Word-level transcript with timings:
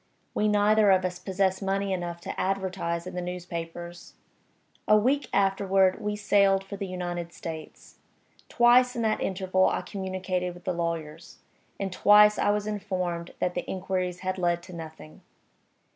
We 0.33 0.47
neither 0.47 0.89
of 0.89 1.05
us 1.05 1.19
possessed 1.19 1.61
money 1.61 1.93
enough 1.93 2.21
to 2.21 2.39
advertise 2.39 3.05
in 3.05 3.13
the 3.13 3.21
newspapers. 3.21 4.15
A 4.87 4.97
week 4.97 5.27
afterward 5.31 6.01
we 6.01 6.15
sailed 6.15 6.63
for 6.63 6.75
the 6.75 6.87
United 6.87 7.31
States. 7.31 7.99
Twice 8.49 8.95
in 8.95 9.03
that 9.03 9.21
interval 9.21 9.67
I 9.69 9.81
communicated 9.83 10.55
with 10.55 10.63
the 10.63 10.73
lawyers; 10.73 11.37
and 11.79 11.93
twice 11.93 12.39
I 12.39 12.49
was 12.49 12.65
informed 12.65 13.35
that 13.37 13.53
the 13.53 13.69
inquiries 13.69 14.21
had 14.21 14.39
led 14.39 14.63
to 14.63 14.73
nothing. 14.73 15.21